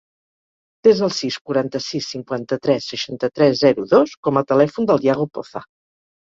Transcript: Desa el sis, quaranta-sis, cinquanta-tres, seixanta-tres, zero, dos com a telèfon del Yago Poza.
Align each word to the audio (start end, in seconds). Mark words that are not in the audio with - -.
Desa 0.85 1.03
el 1.07 1.11
sis, 1.17 1.35
quaranta-sis, 1.49 2.07
cinquanta-tres, 2.13 2.87
seixanta-tres, 2.95 3.61
zero, 3.61 3.87
dos 3.93 4.17
com 4.29 4.41
a 4.43 4.45
telèfon 4.55 4.91
del 4.93 5.07
Yago 5.11 5.29
Poza. 5.39 5.65